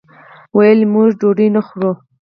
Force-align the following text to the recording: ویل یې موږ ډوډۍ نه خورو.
ویل 0.57 0.79
یې 0.85 0.89
موږ 0.93 1.09
ډوډۍ 1.19 1.47
نه 1.55 1.61
خورو. 1.67 1.91